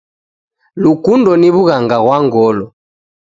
[0.83, 2.65] Lukundo ni wughanga ghwa ngolo